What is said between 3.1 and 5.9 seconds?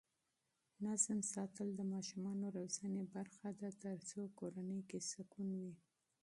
برخه ده ترڅو کورنۍ کې سکون وي.